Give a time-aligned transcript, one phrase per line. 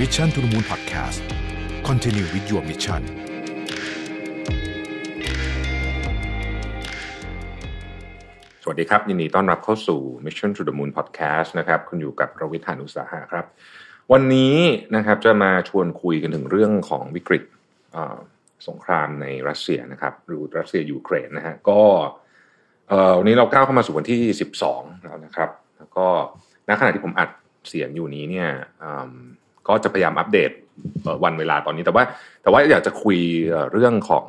[0.00, 1.20] Mission to the Moon Podcast
[1.88, 3.02] Continue with your mission
[8.62, 13.46] สวัสดีครับ ยินดีต้อนรับเข้าสู่ Mission to the Moon Podcast นะครับ คุณอยู่กับประวิทยานุสาหะครับ
[14.12, 14.56] วันนี้
[14.96, 17.44] นะครับจะมาชวนคุยกันถึงเรื่องของวิกฤต
[18.68, 21.80] สงครามในรัสเซียนะครับหรือรัสเซียยูเครนนะฮะก็
[23.18, 24.20] วันนี้เราก้าวเข้ามาสู่วันที่
[24.64, 26.06] 12 แล้วนะครับ แล้วก็
[26.68, 27.30] ณขณะที่ผมอัด
[27.68, 28.48] เสียงอยู่นี้เนี่ย
[29.68, 30.50] ก็จะพยายามอัปเดต
[31.24, 32.04] วันเวลาตอนนี้ แต่ว่า
[32.42, 33.18] แต่ว่าอยากจะคุย
[33.72, 34.26] เรื่องของ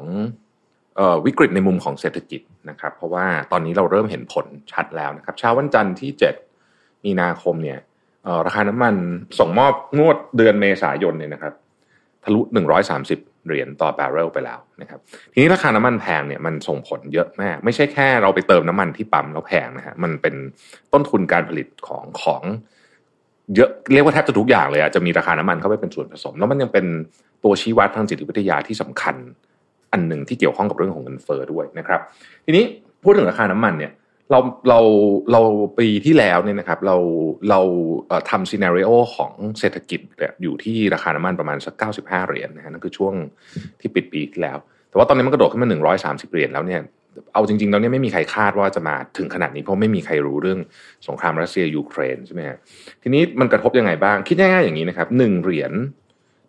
[1.25, 6.11] วิกฤตในมุมของเศรษฐกิจนะครับ เพราะว่าตอนนี้เราเริ่มเห็นผลชัดแล้วนะครับเช้าวันจันทร์ที่
[6.57, 7.79] 7 มีนาคมเนี่ย
[8.45, 8.95] ราคาน้ำมัน
[9.39, 11.53] ส่งมอบงวดเดือนเมษายนเนี่ยนะครับ
[12.23, 12.41] ทะลุ
[12.93, 14.99] 130 เหรียญต่อบาร์เรลไปแล้วนะครับ
[15.33, 20.35] ทีนี้ราคาน้ำมันแพงเนี่ยมันส่งผลเยอะมาก ไม่ใช่แค่เราไปเติมน้ำมันที่ปั๊มแล้วแพงนะฮะมันเป็น
[20.93, 22.43] ต้นทุนการผลิตของของ
[23.55, 26.85] เยอะเรียกว่าแทบจะทุกอย่างเลยอะจะมีราคาน้ำมันเข้าไปเป็นส่วนผสม แล้วมันยังเป็น
[27.43, 29.15] ตัวชี้วัดทางจิตวิทยาที่สำคัญ
[29.91, 31.99] อันหนึ่งที่เกี่ยวข้องกับเรื่องของเงินเฟ้อด้วยนะครับ
[32.45, 32.63] ทีนี้
[33.03, 33.91] พูดถึงราคาน้ำมันเนี่ย
[34.31, 34.79] เราเรา
[35.31, 35.41] เรา
[35.79, 36.97] ปีที่แล้วเนี่ยนะครับเรา
[37.49, 37.59] เรา
[38.29, 39.99] ทำซีนารีโอของเศรษฐกิจ
[40.41, 43.13] อยู่ที่ราคาน้ำมันประมาณสัก 95 เหรียญนะฮะนั่นคือช่วง
[43.79, 44.57] ที่ปิดปีที่แล้ว
[44.89, 45.69] แต่ว่าตอนนี้มันกระโดดขึ้นมา
[46.01, 46.81] 130 เหรียญแล้วเนี่ย
[47.33, 50.59] เอาจริงๆแล้วเนี่ยไม่มีใครคาดว่าจะมาถึงขนาดนี้เพราะไม่มีใครรู้เรื่อง
[51.07, 52.57] สงครามรัสเซียยูเครนใช่ไหมฮะ
[53.03, 55.73] ทีนี้มันกระทบยังไงบ้างคิดง่ายๆอย่างนี้นะครับหนึ่งเหรียญ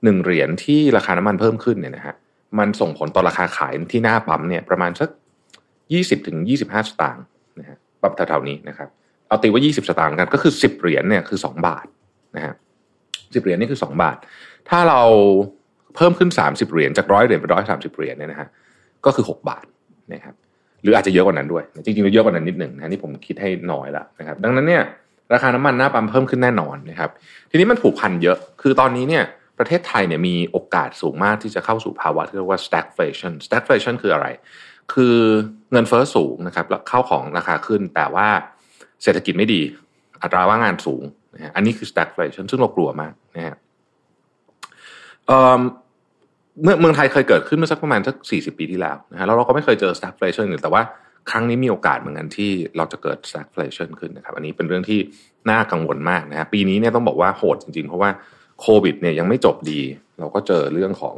[0.05, 2.15] หนึ่งเหรียญที่ราคาน้ำมันเพิ่มขึ้นเนี่ยนะฮะ
[2.59, 5.09] มันส่งผลต่อราคาขายที่หน้าปั๊มเนี่ยประมาณสัก
[5.93, 7.25] ยี่สิบถึงยี่สิบห้าสตางค์
[7.61, 8.89] นะฮะปั๊มแถวๆนี้นะครับ
[9.29, 11.87] เอาตีว่ายี่สิบสตางค์กันก็คือสิบเหรียญเนี่ยคือสองบาท
[12.37, 12.55] นะฮะ
[13.35, 14.17] สิบเหรียญนี่คือสองบาท
[14.69, 15.03] ถ้าเรา
[15.97, 18.49] เพิ่มขึ้นสามสิบเหรียญจากร้อยเหรียญเป็นร้อยสามสิบเหรียญเนี่ยนะฮะ
[19.05, 19.65] ก็คือหกบาท
[20.13, 20.35] นะครับ
[20.83, 24.83] หรืออาจจะเยอะกว่านั้นด้วย จริงๆเราเยอะกว่านั้นนิดหนึ่งนะนี่ผมคิดให้น้อยละนะครับ ดังนั้นเนี่ย
[25.35, 27.11] ราคาน้ำมันหน้าปั๊มเพิ่มขึ้นแน่นอนนะครับ
[27.51, 29.25] ทีนี้มันผูกพันเยอะ คือตอนนี้เนี่ย
[29.59, 34.27] ประเทศไทยเนี่ยมีโอกาสสูงมากที่จะเข้าสู่ภาวะที่เรียกว่า stagflation stagflation คืออะไร
[34.93, 35.17] คือ
[35.73, 38.29] เงินเฟ้อสูงนะครับแล้วเข้าของราคาขึ้น แต่ว่า
[39.03, 39.63] เศรษฐกิจไม่ดี
[40.23, 41.03] อัตราว่างงานสูง
[41.35, 43.57] นะฮะอันนี้คือ stagflation ซึ่งเรากลัวมากนะฮะ
[46.63, 50.83] เมื่อเมืองไทยเคยเกิดขึ้นเมื่อสักประมาณสักสี่สิบปีที่แล้วนะฮะแล้วเราก็ไม่เคยเจอ stagflation เลยแต่ว่า
[51.31, 55.01] ครั้งนี้มีโอกาสเหมือนกันที่เราจะเกิด stagflation ขึ้นนะครับ อันนี้เป็นเรื่องที่
[55.51, 58.11] น่ากังวลมากนะฮะปีนี้เนี่ยต้องบอกว่าโหดจริงๆ เพราะว่า
[58.61, 59.81] โควิดเนี่ยยังไม่จบดี
[60.19, 61.17] เราก็เจอเรื่องของ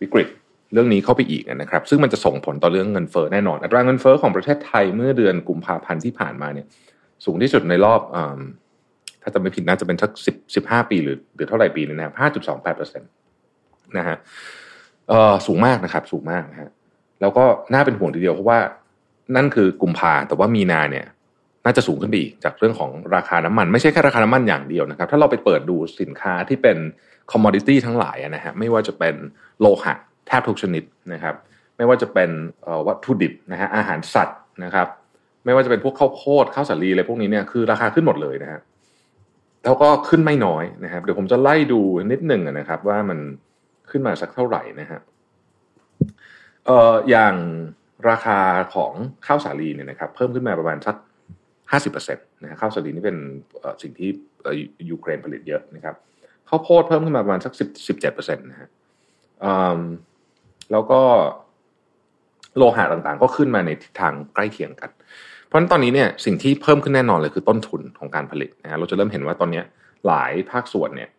[0.00, 0.28] วิกฤต
[0.72, 6.66] เรื่องนี้เข้าไปอีกนะครับ ซึ่งมันจะส่งผลต่อเรื่องเงินเฟ้อแน่นอน อัตราเงินเฟ้อของประเทศไทยเมื่อเดือนกุมภาพันธ์ที่ผ่านมาเนี่ย
[7.24, 8.16] สูงที่สุดในรอบอ
[9.22, 13.10] ถ้าจะไม่ผิดน่าจะเป็นสักสิบสิบห้าปีหรือหรือเท่าไหร่ปีนี่นะห้าจุดสองแปดเปอร์เซ็นต์
[13.98, 14.16] นะฮะ
[15.08, 16.70] เออสูงมากนะครับ สูงมากนะฮะ
[17.20, 18.58] แล้วก็น่าเป็นห่วงทีเดียวเพราะว่า
[19.36, 21.06] นั่นคือกุมภาแต่ว่ามีนาเนี่ย
[21.64, 26.76] น่าจะสูงขึ้นไปอีกจากเรื่องของราคาน้ำมัน ไม่ใช่แค่ราคาน้ำมันอย่างเดียวนะครับ ถ้าเราไปเปิดดูสินค้าที่เป็น
[27.32, 29.14] คอมมอดิตี้ทั้งหลายนะฮะไม่ว่าจะเป็น
[29.60, 29.94] โลหะ
[30.26, 31.34] แทบทุกชนิดนะครับ
[31.76, 32.30] ไม่ว่าจะเป็น
[32.86, 34.88] วัตถุดิบนะฮะอาหารสัตว์นะครับ
[35.44, 38.60] ไม่ว่าจะเป็นพวกข้าวโพดข้าวสาลีอะไรพวกนี้เนี่ยคือราคาขึ้นหมดเลยนะฮะ
[39.64, 41.80] แล้วก็ขึ้นไม่น้อยนะครับ เดี๋ยวผมจะไล่ดู
[42.12, 43.18] นิดหนึ่งนะครับ ว่ามัน
[43.90, 45.00] ขึ้นมาสักเท่าไหร่นะฮะ
[46.66, 47.34] เอ่ออย่าง
[48.10, 48.38] ราคา
[48.74, 48.92] ของ
[49.26, 50.96] ข้าวสาลีเนี่ยนะครับ เพิ่มขึ้นมาประมาณสัก
[51.70, 53.16] ห้าสิบเปอร์เซ็นต์นะฮะข้าวสาลีนี่เป็น
[53.82, 54.10] สิ่งที่
[54.90, 55.94] ยูเครนผลิตเยอะนะครับ
[56.48, 58.68] ข้าวโพดเพิ่มขึ้นมาประมาณสักสิบสิบเจ็ดเปอร์เซ็นต์นะฮะ
[60.72, 61.00] แล้วก็
[62.56, 64.90] โลหะต่างๆ ก็ขึ้นมาในทิศทางใกล้เคียงกัน
[65.46, 69.62] เพราะฉะนั้นตอนนี้เนี่ยสิ่งที่เพิ่มขึ้นแน่นอนเลยคือต้นทุนของการผลิตนะฮะเราจะเริ่มเห็นว่าตอนนี้
[70.06, 71.10] หลายภาคส่วนเนี่ย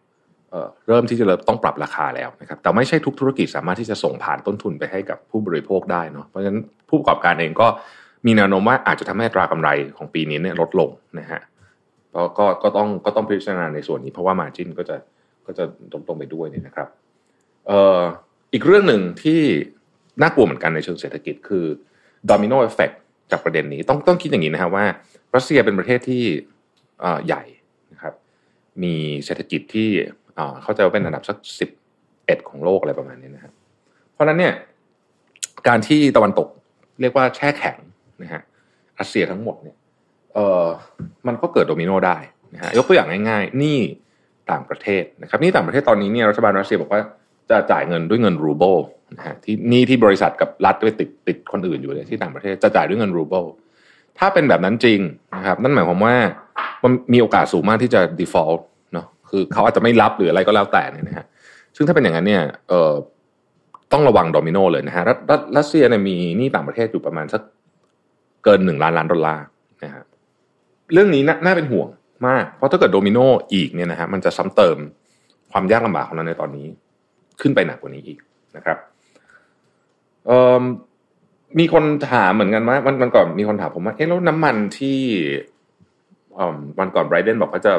[0.52, 7.68] เเริ่มที่จะเริ่มต้องปรับราคาแล้วนะครับแต่ไม่ใช่ทุกธุรกิจสามารถที่จะส่งผ่านต้นทุนไปให้กับผู้บริโภคได้เนาะเพราะฉะนั้นผู้ประกอบการเองก็
[8.26, 10.90] มีแนวโน้มว่าอาจจะทำให้ตรากำไรของปีนี้เนี่ยลดลง
[11.20, 11.42] นะฮะ
[12.12, 14.98] เพราะก็ก็ต้องก็ต้องพิจารณาในส่วนนี้ เพราะว่ามาจินก็จะ
[15.46, 16.88] ก็จะลดลงไปด้วยเนี่ยนะครับ
[17.68, 18.02] เอ่อ
[18.54, 19.42] อีกเรื่องหนึ่งที่
[20.22, 21.66] น่ากลัวเหมือนกันในเชิงเศรษฐกิจคือ
[22.30, 22.92] ด o มิโนเอฟเฟก
[23.32, 24.86] จากประเด็นนี้ต้องต้องคิดอย่างนี้นะครับว่า
[25.36, 26.24] รัสเซียเป็นประเทศที่
[27.28, 27.44] ใหญ่
[27.94, 28.14] นะครับ
[28.84, 28.96] มี
[29.26, 29.90] เศรษฐกิจที่
[30.64, 31.70] เข้าใจว่าเป็นอันดับสักสิบ
[32.26, 33.54] เอ็ดของโลกอะไรประมาณนี้นะครับ
[34.14, 34.54] เพราะฉะนั้นเนี่ย
[35.68, 36.48] การที่ตะวันตก
[37.02, 37.78] เรียกว่าแช่แข็ง
[38.22, 38.42] นะฮะ
[39.00, 39.76] รัสเซียทั้งหมดเนี่ย
[40.34, 40.66] เออ
[41.28, 42.18] มันก็เกิดโดมิโนได้
[42.54, 43.80] นะฮะยกตัวอย่างง่ายๆ หนี้
[44.52, 47.02] ต่างประเทศนะครับหนี้ต่างประเทศตอนนี้เนี่ยรัฐบาลรัสเซียบอกว่า
[47.50, 48.76] จะจ่ายเงินด้วยเงินรูเบิล
[49.18, 53.46] นะฮะที่หนี้ที่บริษัทกับรัฐไปติดติดคนอื่นอยู่เลยที่ต่างประเทศจะจ่ายด้วยเงินรูเบิล
[54.20, 55.00] ถ้าเป็นแบบนั้นจริง
[55.38, 56.16] นะครับ นั่นหมายความว่า
[56.84, 58.62] มันมีโอกาสสูงมากที่จะ default
[59.32, 61.26] คือเขาอาจจะไม่รับหรืออะไรก็แล้วแต่เนี่ยนะฮะ
[61.76, 62.94] ซึ่งถ้าเป็นอย่างนั้นเนี่ยเอ่อ
[63.94, 67.42] ต้องระวังโดมิโนเลยนะฮะรัสรัสรัสเซียเนี่ยมีหนี้ต่างประเทศอยู่ประมาณสัก
[68.44, 69.46] เกินหนึ่งล้านล้านดอลลาร์
[69.84, 70.04] นะฮะ
[70.94, 71.88] เรื่องนี้น่าเป็นห่วง
[72.28, 73.20] มาก เพราะถ้าเกิดโดมิโน
[73.54, 74.78] อีกเนี่ยนะฮะมันจะซ้ำเติม
[75.52, 76.68] ความยากลำบากของเราในตอนนี้
[77.42, 78.20] ขึ้นไปหนักกว่านี้อีก
[78.56, 78.78] นะครับ
[80.26, 80.32] เอ
[80.62, 80.64] อ
[81.60, 85.00] มีคนถามเหมือนกันว่าวันวันก่อนมีคนถามผมว่าเอ๊ะแล้วน้ำมันที่
[86.80, 87.74] วันก่อนไบรเดนบอกว่าจะ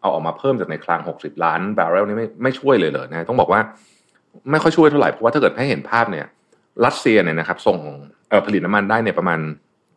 [0.00, 3.60] เอาออกมาเพิ่มจากในคลัง 60 ล้านบาร์เรลนี่ไม่ไม่ช่วยเลยเลยนะต้องบอกว่า
[4.50, 6.26] ไม่ค่อยช่วยเท่าไหร่เพราะว่าถ้าเกิดให้เห็นภาพเนี่ย
[6.84, 7.78] รัสเซียเนี่ยนะครับ ส่ง
[8.46, 9.38] ผลิตน้ำมันได้เนี่ยประมาณ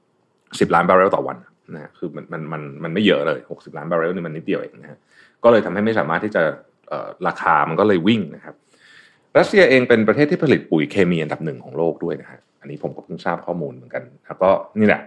[0.09, 1.37] 10 ล้านบาร์เรลต่อวัน
[1.75, 4.99] นะคือมันมันมันมันไม่เยอะเลย 60 ล้านบาร์เรลนี่มันนิดเดียวเองนะฮะ
[5.43, 6.41] ก็เลยทำให้ไม่สามารถที่จะ
[7.27, 8.55] ราคามันก็เลยวิ่งนะครับ
[9.37, 15.01] รัสเซียเองเป็นประเทศที่ผลิตปุ๋ยเคมีอันดับหนึ่งของโลกด้วยนะฮะอันนี้ผมก็เพิ่งทราบข้อมูลเหมือนกันแล้วก็นี่แหละ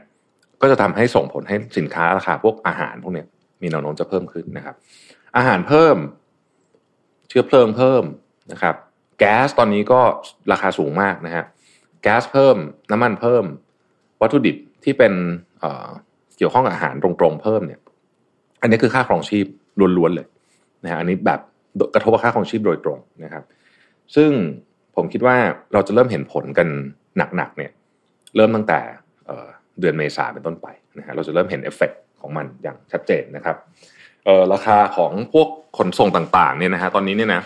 [0.63, 3.27] ก็จะทำให้ส่งผลให้สินค้าราคาพวกอาหารพวกเนี้ย
[3.63, 4.77] มีแนวโน้มจะเพิ่มขึ้นนะครับ
[5.37, 5.97] อาหารเพิ่ม
[7.29, 8.03] เชื้อเพลิงเพิ่ม
[8.53, 8.75] นะครับ
[9.19, 10.01] แก๊สตอนนี้ก็
[10.53, 11.45] ราคาสูงมากนะฮะ
[12.03, 12.57] แก๊สเพิ่ม
[12.93, 13.45] น้ำมันเพิ่ม
[14.21, 15.13] วัตถุดิบที่เป็น
[15.61, 17.81] เเกี่ยวข้องกับอาหารตรงๆเพิ่มเนี่ย
[18.61, 19.47] อันนี้คือค่าครองชีพ
[19.99, 20.27] ล้วนๆเลย
[20.85, 21.41] นะฮะอันนี้แบบ
[21.95, 23.45] กระทบกับค่าครองชีพโดยตรงนะครับ
[24.17, 24.31] ซึ่ง
[24.97, 25.37] ผมคิดว่า
[25.73, 26.69] เราจะเริ่มเห็นผลกัน
[27.37, 27.73] หนักๆเนี่ย
[28.37, 28.81] เริ่มตั้งแต่
[29.81, 30.67] เดือนเมษาเป็นต้นไป
[30.99, 31.91] นะฮะเราจะเริ่มเห็นเอฟเฟก
[32.27, 33.57] ของมันอย่างชัดเจนนะครับ
[34.53, 37.43] ราคาของพวกขนส่งต่างๆเนี่ยนะฮะตอนนี้เนี่ยนะ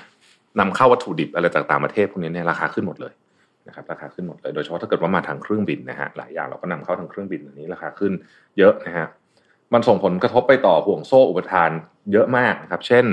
[0.61, 3.13] นำเข้าวัตถุดิบอะไรจากต่างประเทศพวกนี้เนี่ยราคาขึ้นหมดเลย
[3.69, 8.13] นะครับราคาขึ้นหมดเลยโดยเฉพาะถ้าเกิดว่ามาทางเครื่องบินนะฮะหลายอย่างเราก็นำเข้าทางเครื่องบินอันนี้ราคาขึ้น
[8.59, 9.07] เยอะนะฮะ
[9.73, 11.71] มันส่งผลกระทบไปต่อห่วงโซ่อุปทาน
[12.13, 13.05] เยอะมากนะครับเช่น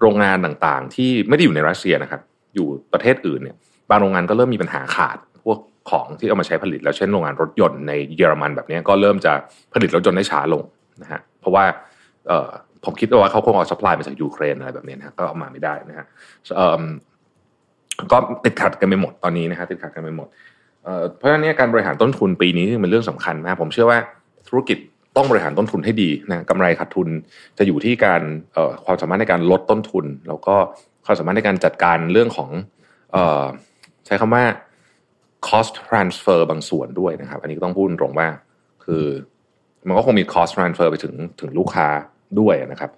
[0.00, 2.20] โรงงานต่างๆ ที่ไม่ได้อยู่ในรัสเซียนะครับ
[2.54, 3.56] อยู่ประเทศอื่นเนี่ย
[3.90, 5.58] บางโรงงานก็เริ่มมีปัญหาขาดพวก
[5.90, 9.32] ของที่เอามาใช้ผลิตแล้วเช่นโรงงานรถยนต์ในเยอรมันแบบนี้ก็เริ่มจะ
[9.74, 10.62] ผลิตรถยนต์ได้ช้าลง
[11.02, 11.64] นะฮะเพราะว่า
[12.84, 16.06] ผมคิดว่าเขาคงเอาสป라이มาจากยูเครนอะไรแบบนี้นะก็เอามาไม่ได้นะฮะ
[18.12, 20.28] ก็ติดขัดกันไปหมดตอนนี้นะฮะติดขัดกันไปหมด
[21.16, 23.98] เพราะฉะนั้นการบริหารต้นทุนปีนี้เป็นเรื่องสำคัญมากผมเชื่อว่า
[24.48, 24.78] ธุรกิจ
[25.16, 27.08] ต้องบริหารต้นทุนให้ดีนะกำไรขาดทุน
[27.58, 28.22] จะอยู่ที่การ
[28.84, 30.54] ความสามารถในการลดต้นทุน แล้วก็
[31.04, 32.50] ความสามารถในการจัดการเรื่องของ
[34.06, 34.44] ใช้คำว่า
[35.48, 38.28] cost transfer บางส่วนด้วยนะครับ อันนี้ก็ต้องพูดตรงว่า
[38.84, 39.04] คือ
[39.88, 41.88] มันก็คงมี cost transfer ไปถึงถึงลูกค้า
[42.40, 42.90] ด้วยนะครับ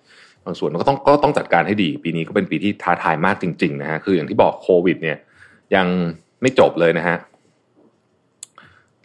[0.44, 5.18] บางส่วนก็ต้องก็ต้องจัดการให้ดี ปีนี้ก็เป็นปีที่ท้าทายมากจริง ๆ นะฮะคืออย่างที่บอกโควิด เนี่ย
[5.74, 5.86] ยัง
[6.42, 7.16] ไม่จบเลยนะฮะ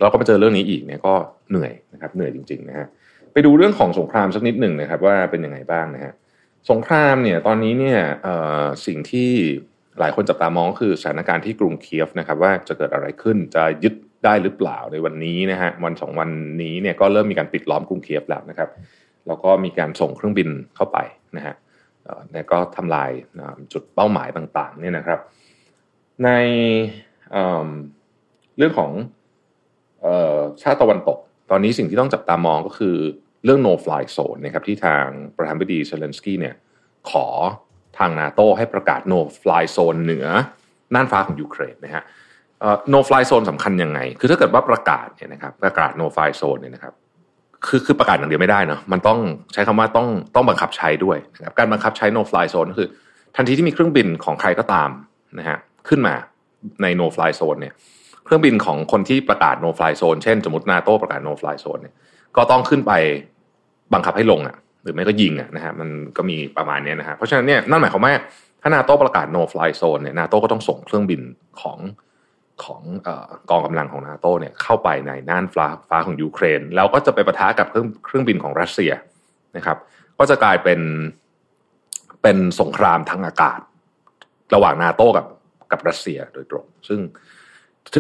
[0.02, 1.14] เราก็มาเจอเรื่องนี้อีกเนี่ยก็
[1.50, 2.88] เหนื่อยนะครับ เหนื่อยจริง ๆ นะฮะ
[3.34, 6.14] ไปดูเรื่องของสงครามสักนิดหนึ่งนะครับ ว่าเป็นยังไงบ้างนะฮะ
[6.70, 8.00] สงครามเนี่ยตอนนี้เนี่ย
[8.86, 9.30] สิ่งที่
[10.00, 13.94] หลายคนจับตามองคือสถานการณ์ที่กรุงเคียฟนะครับ ว่าจะเกิดอะไรขึ้นจะยึด
[14.26, 16.30] ได้หรือเปล่าในวันนี้นะฮะวันสองวัน
[16.62, 18.70] นี้เนี่ยก็เริ่มมีการปิดล้อมกรุงเคียฟแล้วนะครับ
[19.28, 20.98] แล้วก็มีการส่งเครื่องบินเข้าไป
[21.38, 21.56] นะฮะ
[22.34, 23.12] แล้วก็ทำลาย
[23.74, 25.20] จุดเป้าหมายต่างๆเนี่ยนะครับ
[26.24, 26.30] ใน
[28.58, 28.92] เรื่องของ
[30.62, 31.18] ชาติตะวันตก
[31.52, 32.96] ตอนนี้สิ่งที่ต้องจับตามองก็คือ
[33.44, 35.06] เรื่อง no fly zone นะครับที่ทาง
[35.38, 36.56] ประธานาธิบดีเซเลนสกี้เนี่ย
[37.10, 37.28] ขอ
[37.98, 40.28] ทางนาโต้ให้ประกาศ no fly zone เหนือ
[40.94, 42.04] น่านฟ้าของยูเครนนะฮะ
[42.94, 46.94] no fly zone สำคัญยังไง คือถ้าเกิดว่าประกาศเนี่ยนะครับประกาศ no fly zone เนี่ยนะครับ
[47.66, 49.20] คือคือประกาศอย่างเดียวไม่ได้เนาะมันต้อง
[49.54, 52.90] ใช้คำว่าต้องต้องบังคับใช้ด้วยนะครับการบังคับใช้ no fly zone ก็คือ
[53.36, 54.90] ทันทีที่มีเครื่องบินของใครก็ตาม
[55.40, 55.58] นะฮะ
[55.90, 56.14] ขึ้นมา
[56.82, 57.74] ใน no fly zone เนี่ย
[58.26, 61.94] เครื่องบินของคนที่ประกาศ no fly zone เช่น สมมตินาโต้ประกาศ no fly zone เนี่ย
[62.38, 62.94] ก็ต้องขึ้นไป
[63.94, 68.14] บังคับให้ลงอะหรือไม่ก็ยิงอะนะฮะมันก็มีประมาณนี้นะฮะเพราะฉะนั้นเนี่ยนั่นหมายความว่า
[68.62, 71.22] ถ้านาโต้ประกาศ no fly zone เนี่ยนาโต้ก็ต้องส่งเครื่องบิน
[71.62, 71.78] ของ
[72.64, 72.82] ของ
[73.50, 78.92] กองกำลังของนาโตเนี่ยเข้าไปในน่านฟ้าฟ้าของยูเครน แล้วก็จะไปประทะกับเครื่องเครื่องบินของรัสเซีย
[79.58, 79.78] นะครับ
[80.18, 80.80] ก็จะกลายเป็น
[82.22, 83.60] เป็นสงครามทางอากาศ
[84.56, 85.26] ระหว่างนาโตกับ
[85.72, 87.00] กับรัสเซียโดยตรง ซึ่ง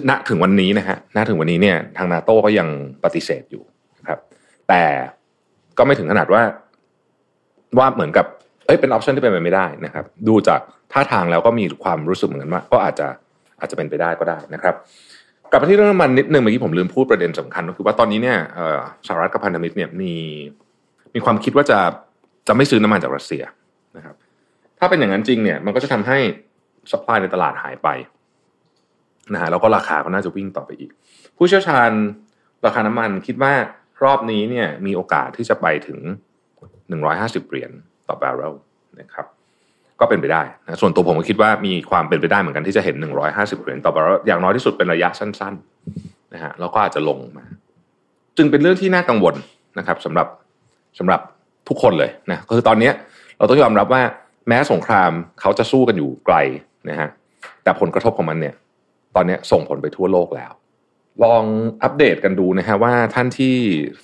[0.10, 2.68] ณถึงวันนี้นะฮะณถึงวันนี้เนี่ยทางนาโต้ก็ยัง
[3.04, 3.64] ปฏิเสธอยู่
[3.98, 4.20] นะครับ
[4.70, 4.84] แต่
[5.78, 6.44] ก็ไม่ถึงขนาดว่า
[7.78, 8.26] ว่าเหมือนกับ
[8.66, 10.62] เอ้ยเป็นออปชันที่เป็นไปไม่ได้นะครับ ดูจาก
[10.92, 13.08] ท่าทางแล้วก็มีความรู้สึกเหมือนกันว่า ก็อาจจะ
[13.60, 14.76] อาจจะเป็นไปได้ก็ได้นะครับ
[15.52, 18.38] กลับมาที่เรื่องน้ำมันนิดนึงเมื่อกี้ผมลืมพูดประเด็นสำคัญก็คือว่าตอนนี้เนี่ย
[19.08, 20.14] สหรัฐกับพันธมิตรเนี่ยมี
[21.16, 21.80] มีความคิดว่าจะ
[22.48, 23.44] จะไม่ซื้อน้ำมันจากรัสเซีย
[23.98, 24.16] นะครับ
[24.80, 26.18] ถ้าเป็นอย่างนั้นจริงเนี่ย มันก็จะทำให้
[26.92, 27.88] สป라이ในตลาดหายไป
[29.34, 30.92] นะฮะแล้วก็ราคาก็น่าจะวิ่งต่อไปอีก
[31.38, 31.92] ผู้เชี่ยวชาญ
[32.66, 33.54] ราคาน้ำมันคิดว่า
[34.04, 36.00] รอบนี้เนี่ยมีโอกาสที่จะไปถึง
[36.76, 37.72] 150 เหรียญ
[38.08, 38.56] ต่อบาร์เรล
[39.00, 39.26] นะครับ
[40.00, 42.96] ก็เป็นไปได้นะส่วนตัวผมก็คิดว่ามีความเป็นไปได้เหมือนกันที่จะเห็น
[43.30, 47.46] 150เหรียญต่อบาร์เรลอย่างน้อยที่สุดเป็นระยะสั้นๆนะฮะแล้วก็อาจจะลงมา
[48.38, 49.36] จึงเป็นเรื่องที่น่ากังวล
[49.80, 50.28] นะครับสำหรับ
[51.00, 51.22] สำหรับ
[51.68, 52.92] ทุกคนเลยนะคือตอนนี้
[53.38, 54.02] เราต้องยอมรับว่า
[54.48, 55.12] แม้สงคราม
[55.42, 56.36] เขาจะสู้กันอยู่ไกล
[56.90, 57.10] นะฮะ
[57.64, 58.56] แต่ผลกระทบของมันเนี่ย
[59.16, 60.52] ตอนนี้ส่งผลไปทั่วโลกแล้ว
[61.24, 61.44] ลอง
[61.84, 63.56] อัปเดตกันดูนะฮะว่าท่านที่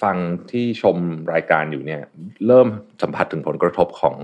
[0.02, 0.18] ฟัง
[0.52, 0.98] ที่ชม
[1.34, 2.02] รายการอยู่เนี่ย
[2.48, 2.68] เริ่ม
[3.02, 4.18] สัมผัสถึงผลกระทบของ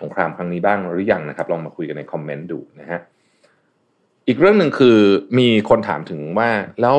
[0.00, 3.00] สงครามครั้งนี้บ้างหรือยังนะครับ ลองมาคุยกันในคอมเมนต์ดูนะฮะ
[4.28, 4.98] อีกเรื่องหนึ่งคือ
[5.38, 6.48] มีคนถามถึงว่า
[6.82, 6.96] แล้ว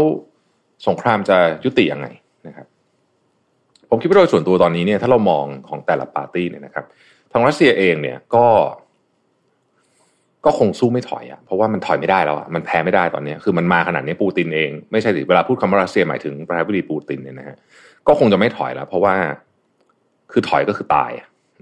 [0.88, 2.08] สงครามจะยุติยังไง
[2.48, 2.68] นะครับ
[3.89, 6.86] ผมคิดว่าโดยส่วนตัวตอนนี้เนี่ยถ้าเรามองของแต่ละปาร์ตี้เนี่ยนะครับ
[7.32, 8.46] ทางรัสเซียเองเนี่ยก็
[10.46, 17.58] ก็คงสู้ไม่ถอยอะ่ะเพราะว่ามันถอยไม่ได้แล้วอะ่ะมันแพ้ไม่ได้ตอนนี้คือมันมาขนาดนี้ปูตินเองไม่ใช่สิเวลาพูดคำว่ารัสเซียหมายถึงประธานาธิบดีปูตินเนี่ยนะฮะ
[18.08, 19.15] ก็คงจะไม่ถอยแล้ว เพราะว่า
[20.32, 21.12] คือถอยก็คือตาย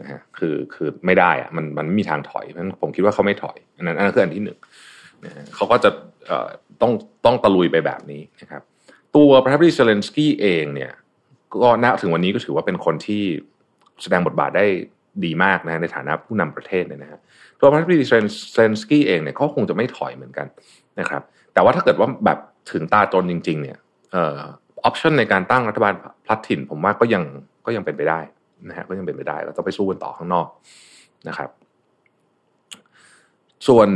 [0.01, 4.57] นะฮะคือคือไม่ได้อะมันมันไม่มีทางถอยเพราะผมคิดว่าเขาไม่ถอยอันนั้นอันนั้นคืออันที่หนึ่ง
[5.55, 5.89] เขาก็จะ
[6.27, 6.47] เอ่อ
[6.81, 6.91] ต้อง
[7.25, 8.61] ต้องตะลุยไปแบบนี้นะครับ
[9.15, 10.91] ตัวประธานาธิบดีเซเลนสกี้เองเนี่ย
[11.63, 13.23] ก็ณถึงวันนี้ก็ถือว่าเป็นคนที่
[14.01, 14.65] แสดงบทบาทได้
[15.25, 17.19] ดีมากนะในฐานะผู้นำประเทศเนี่ยนะฮะ
[17.59, 20.47] ตัวประธานาธิบดีเซเลนสกี้เองเนี่ยเขาคงจะไม่ถอยเหมือนกัน
[20.99, 21.21] นะครับ
[21.53, 22.39] แต่ว่าถ้าเกิดว่าแบบ
[22.71, 23.77] ถึงตาจนจริง ๆ เนี่ย
[24.15, 24.39] ออ
[24.85, 25.93] option ในการตั้งรัฐบาล
[26.25, 27.23] พลัดถิ่น ผมว่าก็ยัง
[27.65, 28.19] ก็ยังเป็นไปได้
[28.69, 30.47] นะฮะก็ยังเป็นไปได้เราต้องไปสู้กันต่อข้างนอก
[31.27, 31.49] นะครับ
[33.67, 33.87] ส่วน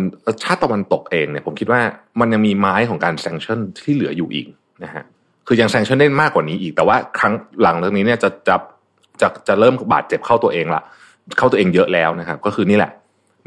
[0.43, 1.81] ชาติตะวันตกเองเนี่ยผมคิดว่า
[2.19, 4.47] มันยังมีไม้ของการแซงชั่นที่เหลืออยู่อีก
[4.83, 5.03] นะฮะ
[5.47, 8.55] คือยังแซงชั่นได้มากกว่านี้อีก แต่ว่าครั้งหลังจากนี้เนี่ยจะจะ
[9.21, 10.81] จะจะเริ่มบาดเจ็บเข้าตัวเองละ
[11.37, 12.91] เข้าตัวเองเยอะแล้วนะครับ ก็คือนี่แหละ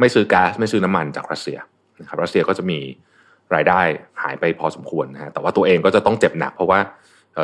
[0.01, 1.59] ไม่ซื้อก๊าซไม่ซื้อน้ำมันจากรัสเซีย
[2.01, 2.79] นะครับรัสเซียก็จะมี
[3.55, 3.81] รายได้
[4.23, 6.79] หายไปพอสมควรนะฮะแต่ว่าตัวเองก็จะต้องเจ็บหนัก เพราะว่า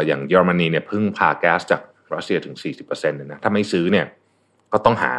[0.06, 1.80] อย่างเยอรมนีเนี่ยเพึ่งพาแก๊สจาก
[2.14, 2.54] รัสเซียถึง
[2.86, 4.06] 40%เลยนะถ้าไม่ซื้อเนี่ย
[4.72, 5.12] ก็ต้องหา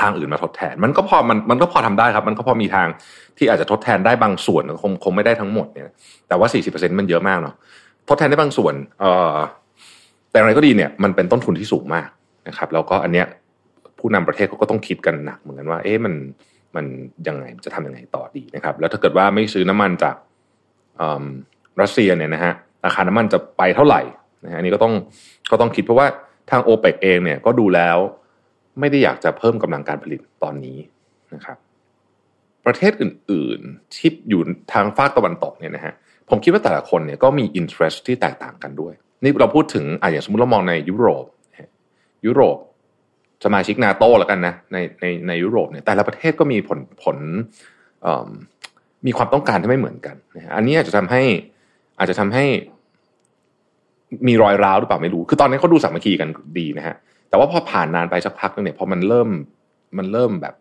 [0.00, 2.88] ทางอื่นมาทดแทน มันก็พอมันมันก็พอทำได้ครับ มันก็พอมีทาง
[3.38, 5.84] ที่อาจจะทดแทนได้บางส่วนคงคงไม่ได้ทั้งหมดเนี่ย
[6.28, 7.54] แต่ว่า 40%มันเยอะมากเนาะ
[8.08, 9.36] ทดแทนได้บางส่วน เอ่อ
[10.30, 12.08] แต่อะไรก็ดีเนี่ย มันเป็นต้นทุนที่สูงมาก
[12.48, 13.26] นะครับ แล้วก็อันเนี้ย
[13.98, 16.14] ผู้นำประเทศเขาก็ต้องคิดกันหนักเหมือนกันว่า เอ๊ะมัน
[16.76, 16.84] มัน
[17.28, 20.16] ยังไงจะทำยังไงต่อดีนะครับ แล้วถ้าเกิดว่าไม่ซื้อน้ำมันจาก
[21.80, 22.52] รัสเซียเนี่ยนะฮะ
[22.84, 24.00] ราคาน้ำมันจะไปเท่าไหร่
[24.44, 24.94] นะฮะอันนี้ก็ต้อง
[25.50, 26.06] ก็ต้องคิดเพราะว่า
[26.50, 27.98] ทางโอเปกเองเนี่ยก็ดูแล้ว
[28.80, 30.78] ไม่ได้อยากจะเพิ่มกำลังการผลิตตอนนี้
[31.34, 31.56] นะครับ
[32.66, 35.94] ประเทศอื่นๆที่อยู่ทางฝากตะวันตกเนี่ยนะฮะ
[36.28, 41.24] ผมคิดว่าแต่ละคนเนี่ยก็มีอินเทรสที่แตกต่างกันด้วย นี่เราพูดถึงอะอย่างสมมติเรามองในยุโรป
[42.26, 42.58] ยุโรป
[43.44, 47.18] สมาชิกนาโต้แล้วกันนะในในในยุโรปเนี่ยแต่ละประเทศก็มีผลผล
[49.06, 51.22] มีความต้องการที่ไม่เหมือนกันนะอันนี้อาจจะทำให้
[51.98, 52.44] อาจจะทำให้
[54.28, 56.28] มีรอยร้าวหรือเปล่าไม่รู้ คือตอนนี้เขาดูสามัคคีกัน
[56.58, 56.96] ดีนะฮะ
[57.28, 59.28] แต่ว่าพอผ่านนานไปสักพักนึงเนี่ย พอมันเริ่ม
[59.98, 60.54] มันเริ่มแบบ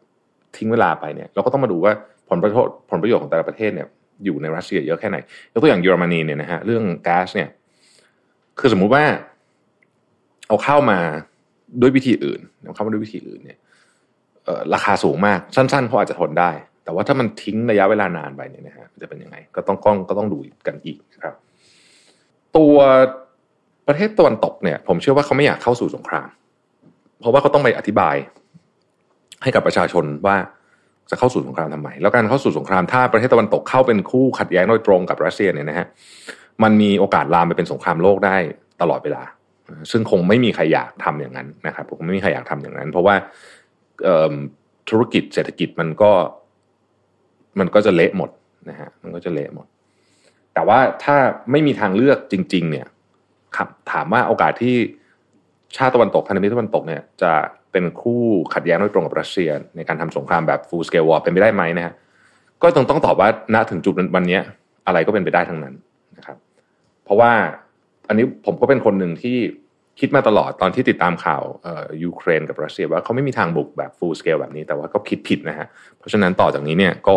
[0.58, 1.92] ทิ้งเวลาไปเนี่ย เราก็ต้องมาดูว่า
[2.30, 3.88] ผลประโยชน์ผลประโยชน์ของแต่ละประเทศเนี่ย
[4.26, 5.18] อยู่ในรัสเซียเยอะแค่ไหน
[5.54, 7.50] ยกตัวอย่างเยอรมนีเนี่ยนะฮะ เรื่องก๊สเนี่ย
[8.60, 9.04] คือสมมุติว่า
[10.48, 11.00] เอาเข้ามา
[11.82, 13.58] ด้วยวิธีอื่น เอาเข้ามาด้วยวิธีอื่นเนี่ย
[14.74, 16.52] ราคาสูงมาก สั้น ๆเขาอาจจะทนได้
[16.84, 21.36] แต่ว่าถ้ามันทิ้งระยะเวลานานไปเนี่ยนะฮะ จะเป็นยังไง ก็ต้องก้องก็ต้องดูกันอีกครับ
[22.58, 22.76] ตัว
[23.92, 26.28] ประเทศตะวันตกเนี่ย ผมเชื่อว่าเขาไม่อยากเข้าสู่สงคราม
[27.20, 28.16] เพราะว่าเขาต้องไปอธิบาย
[29.44, 30.38] ให้กับประชาชนว่า
[31.10, 35.88] จะเข้าสู่สงครามทำไม แล้วการเข้าสู่สงครามถ้าประเทศตะวันตกเข้าเป็นคู่ขัดแย้งโดยตรงกับรัสเซียเนี่ยนะฮะ
[36.64, 38.36] มันมีโอกาสลามไปเป็นสงครามโลกได้
[38.82, 39.24] ตลอดเวลา
[39.92, 43.16] ซึ่งคงไม่มีใครอยากทำอย่างนั้นนะครับผมไม่มีใครอยากทำอย่างนั้น เพราะว่า
[44.90, 46.12] ธุรกิจเศรษฐกิจมันก็
[47.60, 48.30] มันก็จะเละหมด
[48.70, 49.68] นะฮะมันก็จะเละหมด
[50.54, 51.18] แต่ว่าถ้า
[51.52, 52.88] ไม่มีทางเลือกจริง ๆ เนี่ย
[53.92, 54.76] ถามว่าโอกาสที่
[55.78, 57.34] ชาติตะวันตกพันธมิตรตะวันตกเนี่ยจะ
[57.72, 58.22] เป็นคู่
[58.54, 61.94] ขัดแย้งโดยตรงกับรัสเซีย ในการทำสงครามแบบ full scale war เป็นไปได้ไหมนะฮะ
[62.62, 64.40] ก็ต้องต้องตอบว่าณถึงจุดวันนี้
[64.88, 65.74] อะไรก็เป็นไปได้ทั้งนั้น
[66.18, 66.38] นะครับ
[67.04, 67.32] เพราะว่า
[68.08, 69.38] อันนี้ผมก็เป็นคนหนึ่งที่
[70.00, 71.44] คิดมาตลอดตอนที่ติดตามข่าว
[72.04, 75.68] ยูเครนกับรัสเซียว่าเขาไม่มีทางบุกแบบ full scale แบบนี้แต่ว่าก็คิดผิดนะฮะ
[75.98, 77.16] เพราะฉะนั้นต่อจากนี้เนี่ยก็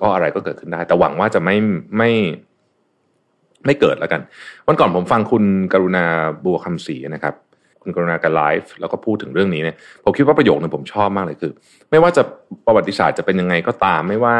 [0.00, 1.56] ก็อะไรก็เกิดขึ้นได้ แต่หวังว่าจะไม่
[1.98, 2.10] ไม่
[3.66, 4.20] ไม่เกิดแล้วกัน
[4.66, 6.04] วันก่อนผมฟังคุณกรุณา
[6.44, 7.34] บัวคำศรีนะครับ
[7.82, 11.52] คุณกรุณาการไลฟ์แล้วก็พูดถึงเรื่องนี้เนี่ยผมคิดว่าประโยคนึงผมชอบมากเลยคือ
[11.90, 12.22] ไม่ว่าจะ
[12.66, 14.36] ประวัติศาสตร์จะเป็นยังไงก็ตาม ไม่ว่า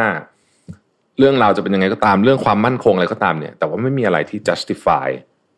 [1.18, 5.08] เรื่องราวจะเป็นยังไงก็ตามเรื่องความมั่นคงอะไรก็ตามเนี่ย แต่ว่าไม่มีอะไรที่ justify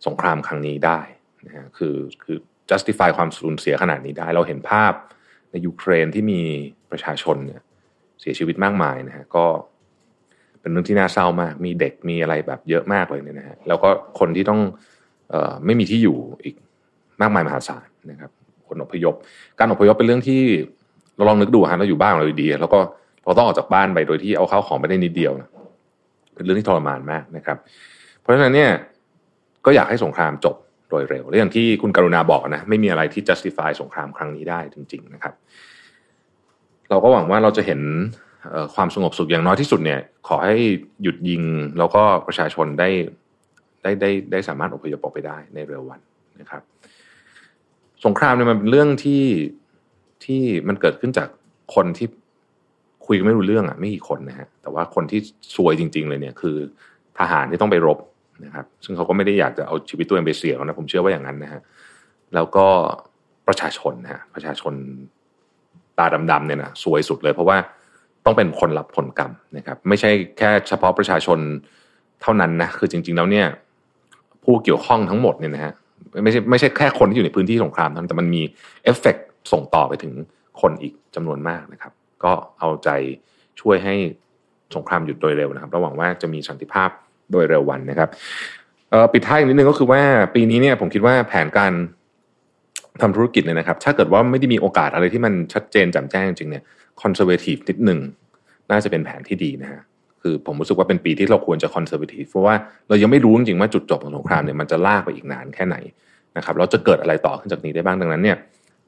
[0.07, 1.01] สงครามครั้งนี้ได้
[1.47, 2.37] นะฮะคือคือ
[2.71, 4.93] justify ความสูญเสียขนาดนี้ได้ เราเห็นภาพ
[5.51, 6.41] ในยูเครนที่มี
[6.91, 7.63] ประชาชนเนี่ย
[8.21, 9.47] เสียชีวิตมากมายนะฮะก็
[10.61, 13.89] เป็นเรื่องที่น่าเศร้ามาก มีเด็กมีอะไรแบบเยอะมากเลยเนี่ยนะฮะแล้วก็
[14.19, 14.61] คนที่ต้อง
[15.33, 16.55] ออไม่มีที่อยู่อีก
[17.21, 18.31] มากมายมหาศาลนะครับ
[18.69, 19.15] คนอพยพ
[19.59, 20.43] การอพยพเป็นเรื่องที่
[21.17, 22.79] เราลองนึกดูฮะเราอยู่บ้านเราดีๆแล้วก็
[23.25, 25.49] เราต้องออกจากบ้านไปโดยที่เอาข้าวของไปได้นิดเดียวนะ
[26.35, 27.59] เป็นเรื่องที่ทรมานมากนะครับ
[28.21, 28.71] เพราะฉะนั้นเนี่ย
[29.67, 30.57] ก็อยากให้สงครามจบ
[30.91, 35.35] โดยเร็วเรื่องที่คุณกรุณาบอกนะไม่มีอะไรที่ justify สงครามครั้งนี้ได้จริง ๆ นะครับ
[36.91, 37.81] เราก็หวังว่าเราจะเห็น
[38.75, 40.57] ความสงบสุขอย่างน้อยที่สุดเนี่ย ขอให้
[41.03, 41.43] หยุดยิง
[41.79, 42.89] แล้วก็ประชาชนได้
[43.83, 46.01] ได้ได้ได้สามารถอพยพออกไปได้ในเร็ววัน
[46.41, 46.63] นะครับ
[48.05, 49.25] สงครามเนี่ยมันเป็นเรื่องที่
[50.25, 51.29] ที่มันเกิดขึ้นจาก
[51.75, 52.07] คนที่
[53.07, 55.21] คุยกันไม่รู้เรื่องอะไม่กี่คนนะฮะแต่ว่าคนที่
[55.55, 56.57] ซวยจริง ๆ เลยเนี่ย คือ
[57.19, 57.99] ทหารที่ต้องไปรบ
[58.45, 61.61] นะครับ ซึ่งเขาก็ไม่ได้อยากจะเอาชีวิตตัวเองไปเสี่ยงนะผมเชื่อว่าอย่างนั้นนะฮะ
[62.35, 62.67] แล้วก็
[63.49, 64.75] ประชาชนนะฮะประชาชน
[65.99, 67.57] ตาดำๆเนี่ยนะซวยสุดเลย เพราะว่า
[68.25, 71.39] ต้องเป็นคนรับผลกรรมนะครับ ไม่ใช่แค่เฉพาะประชาชน
[72.23, 73.47] เท่านั้นนะคือจริง ๆ แล้วเนี่ย
[74.45, 75.73] ผู้เกี่ยวข้องทั้งหมดเนี่ยนะฮะ
[76.25, 78.43] ไม่ใช่ไม่ใช่แค่คนที่อยู่ในพื้นที่สงครามเท่านั้นแต่มันมี
[78.85, 79.17] เอฟเฟก
[79.53, 80.13] ส่งต่อไปถึง
[80.61, 81.93] คนอีกจำนวนมากนะครับ
[82.25, 82.89] ก็เอาใจ
[83.61, 83.95] ช่วยให้
[84.75, 86.91] สงครามหยุดโดยเร็วนะครับระหวังว่าจะมีสันติภาพ
[87.33, 88.09] โดยเร็ววันนะครับ
[89.13, 90.03] ปิดท้ายอีกนิดนึงก็คือว่า
[90.35, 91.73] ปีนี้เนี่ยผมคิดว่าแผนการ
[93.03, 96.65] ทำธุรกิจเนี่ยนะครับ ถ้าเกิดว่าไม่ได้มีโอกาสอะไรที่มันชัดเจนแจ่มแจ้งจริงเนี่ย
[97.03, 98.01] conservative นิดหนึ่ง
[98.71, 99.81] น่าจะเป็นแผนที่ดีนะฮะ
[100.23, 102.55] คือผมรู้สึกว่าเป็นปีที่เราควรจะ conservative เพราะว่า
[102.89, 105.77] เรายังไม่รู้จริงๆว่าจุดจบของสงครามเนี่ยมันจะลากไปอีกนานแค่ไหน
[106.37, 108.37] นะครับเราจะเกิดอะไรต่อขึ้นจากนี้ได้บ้างดังนั้นเนี่ย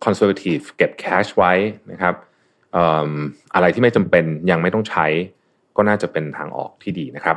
[0.04, 1.52] คอนเซอร์เวทีฟเก็บแคชไว้
[1.92, 2.14] นะครับ
[3.54, 5.06] อะไรที่ไม่จำเป็นยังไม่ต้องใช้
[5.76, 7.36] ก็น่าจะเป็นทางออกที่ดีนะครับ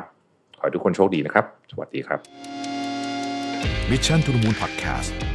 [0.57, 2.19] ขอให้ทุกคนโชคดีนะครับ สวัสดีครับ
[3.91, 5.35] Mission to the Moon Podcast